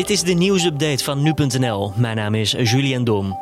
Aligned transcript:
Dit 0.00 0.10
is 0.10 0.22
de 0.22 0.32
nieuwsupdate 0.32 1.04
van 1.04 1.22
nu.nl. 1.22 1.92
Mijn 1.96 2.16
naam 2.16 2.34
is 2.34 2.50
Julian 2.50 3.04
Dom. 3.04 3.38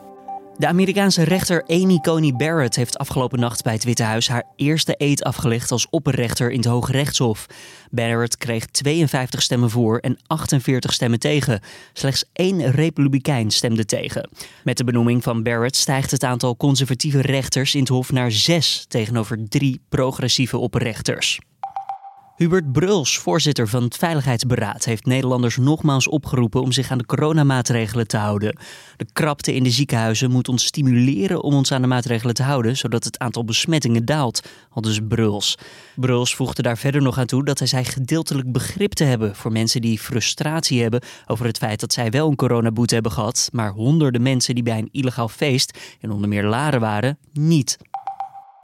De 0.57 0.67
Amerikaanse 0.67 1.23
rechter 1.23 1.65
Amy 1.67 1.99
Coney 1.99 2.33
Barrett 2.33 2.77
heeft 2.77 2.99
afgelopen 2.99 3.41
nacht 3.41 3.63
bij 3.63 3.73
het 3.73 3.85
Witte 3.85 4.03
Huis 4.03 4.29
haar 4.29 4.45
eerste 4.57 4.95
eed 4.97 5.25
afgelegd 5.25 5.71
als 5.71 5.87
opperrechter 5.91 6.51
in 6.51 6.57
het 6.57 6.69
Hoge 6.69 6.93
Rechtshof. 6.93 7.47
Barrett 7.91 8.37
kreeg 8.37 8.67
52 8.67 9.43
stemmen 9.43 9.71
voor 9.71 9.99
en 9.99 10.19
48 10.27 10.93
stemmen 10.93 11.19
tegen. 11.19 11.61
Slechts 11.93 12.25
één 12.33 12.71
republikein 12.71 13.51
stemde 13.51 13.85
tegen. 13.85 14.31
Met 14.65 14.77
de 14.77 14.85
benoeming 14.85 15.23
van 15.23 15.43
Barrett 15.43 15.77
stijgt 15.77 16.11
het 16.11 16.25
aantal 16.25 16.57
conservatieve 16.57 17.21
rechters 17.21 17.75
in 17.75 17.81
het 17.81 17.89
Hof 17.89 18.13
naar 18.13 18.31
zes 18.31 18.85
tegenover 18.89 19.49
drie 19.49 19.81
progressieve 19.89 20.59
opperrechters. 20.59 21.39
Hubert 22.39 22.73
Bruls, 22.73 23.19
voorzitter 23.19 23.69
van 23.69 23.83
het 23.83 23.97
Veiligheidsberaad, 23.97 24.85
heeft 24.85 25.07
Nederlanders 25.07 25.57
nogmaals 25.57 26.09
opgeroepen 26.09 26.63
om 26.63 26.73
zich 26.73 26.91
aan 26.91 26.99
de 26.99 27.07
coronamaatregelen 27.07 28.07
te 28.07 28.17
houden. 28.17 28.59
De 28.97 29.07
krapte 29.13 29.55
in 29.55 29.63
de 29.63 29.71
ziekenhuizen 29.71 30.31
moet 30.31 30.49
ons 30.49 30.65
stimuleren 30.65 31.43
om 31.43 31.55
ons 31.55 31.73
aan 31.73 31.83
de 31.83 31.89
maatregelen 31.89 32.35
te 32.35 32.43
houden, 32.43 32.77
zodat 32.77 33.05
het 33.05 33.19
aantal 33.19 33.45
besmettingen 33.45 34.05
daalt, 34.05 34.49
al 34.71 34.83
dus 34.83 34.99
Bruls. 35.09 35.59
Bruls 35.97 36.35
voegde 36.35 36.63
daar 36.63 36.79
verder 36.79 37.03
nog 37.03 37.19
aan 37.19 37.27
toe 37.27 37.45
dat 37.45 37.59
hij 37.59 37.69
zei 37.69 37.85
gedeeltelijk 37.85 38.53
begrip 38.53 38.93
te 38.93 39.05
hebben 39.05 39.37
voor 39.37 39.53
mensen 39.53 39.81
die 39.81 39.99
frustratie 39.99 40.83
hebben 40.83 41.03
over 41.27 41.47
het 41.47 41.59
feit 41.59 41.81
dat 41.81 41.93
zij 41.93 42.11
wel 42.11 42.29
een 42.29 42.37
coronaboete 42.37 42.95
hebben 42.95 43.13
gehad, 43.13 43.49
maar 43.53 43.71
honderden 43.71 44.23
mensen 44.23 44.55
die 44.55 44.65
bij 44.65 44.79
een 44.79 44.89
illegaal 44.93 45.29
feest, 45.29 45.79
in 46.01 46.11
onder 46.11 46.29
meer 46.29 46.45
Laren 46.45 46.81
waren, 46.81 47.19
niet. 47.33 47.79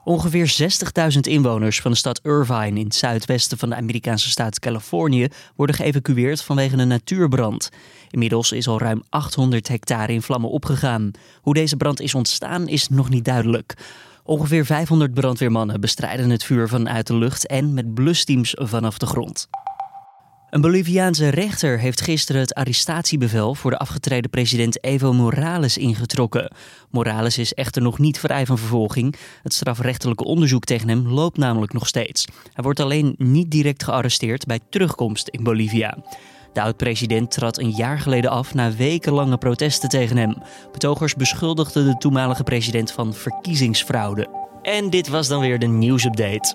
Ongeveer 0.05 0.71
60.000 1.15 1.21
inwoners 1.21 1.81
van 1.81 1.91
de 1.91 1.97
stad 1.97 2.21
Irvine 2.23 2.79
in 2.79 2.85
het 2.85 2.95
zuidwesten 2.95 3.59
van 3.59 3.69
de 3.69 3.75
Amerikaanse 3.75 4.31
staat 4.31 4.59
Californië 4.59 5.29
worden 5.57 5.77
geëvacueerd 5.77 6.43
vanwege 6.43 6.77
een 6.77 6.89
natuurbrand. 6.89 7.71
Inmiddels 8.11 8.53
is 8.53 8.69
al 8.69 8.79
ruim 8.79 9.03
800 9.09 9.69
hectare 9.69 10.13
in 10.13 10.23
vlammen 10.23 10.51
opgegaan. 10.51 11.11
Hoe 11.41 11.55
deze 11.55 11.77
brand 11.77 12.01
is 12.01 12.15
ontstaan 12.15 12.69
is 12.69 12.89
nog 12.89 13.09
niet 13.09 13.25
duidelijk. 13.25 13.75
Ongeveer 14.23 14.65
500 14.65 15.15
brandweermannen 15.15 15.81
bestrijden 15.81 16.31
het 16.31 16.45
vuur 16.45 16.69
vanuit 16.69 17.07
de 17.07 17.17
lucht 17.17 17.47
en 17.47 17.75
met 17.75 17.95
blusteams 17.95 18.55
vanaf 18.57 18.99
de 18.99 19.07
grond. 19.07 19.49
Een 20.55 20.61
Boliviaanse 20.61 21.29
rechter 21.29 21.79
heeft 21.79 22.01
gisteren 22.01 22.41
het 22.41 22.55
arrestatiebevel 22.55 23.55
voor 23.55 23.71
de 23.71 23.79
afgetreden 23.79 24.31
president 24.31 24.85
Evo 24.85 25.13
Morales 25.13 25.79
ingetrokken. 25.79 26.53
Morales 26.91 27.39
is 27.39 27.55
echter 27.55 27.83
nog 27.83 27.99
niet 27.99 28.19
vrij 28.19 28.47
van 28.47 28.59
vervolging. 28.59 29.15
Het 29.43 29.53
strafrechtelijke 29.53 30.25
onderzoek 30.25 30.65
tegen 30.65 30.89
hem 30.89 31.09
loopt 31.09 31.37
namelijk 31.37 31.73
nog 31.73 31.87
steeds. 31.87 32.25
Hij 32.53 32.65
wordt 32.65 32.81
alleen 32.81 33.15
niet 33.19 33.51
direct 33.51 33.85
gearresteerd 33.85 34.47
bij 34.47 34.61
terugkomst 34.71 35.29
in 35.29 35.43
Bolivia. 35.43 35.99
De 36.53 36.63
oud-president 36.63 37.31
trad 37.31 37.59
een 37.59 37.71
jaar 37.71 37.99
geleden 37.99 38.31
af 38.31 38.55
na 38.55 38.73
wekenlange 38.73 39.39
protesten 39.39 39.89
tegen 39.89 40.17
hem. 40.17 40.37
Betogers 40.73 41.15
beschuldigden 41.15 41.85
de 41.85 41.97
toenmalige 41.99 42.43
president 42.43 42.93
van 42.93 43.15
verkiezingsfraude. 43.15 44.29
En 44.63 44.91
dit 44.91 45.09
was 45.09 45.29
dan 45.29 45.41
weer 45.41 45.59
de 45.59 45.67
nieuwsupdate. 45.67 46.55